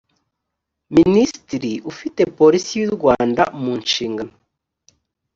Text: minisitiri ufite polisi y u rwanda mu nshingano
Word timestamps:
minisitiri 0.95 1.71
ufite 1.91 2.21
polisi 2.37 2.71
y 2.79 2.83
u 2.87 2.91
rwanda 2.95 3.43
mu 3.61 3.71
nshingano 3.81 4.33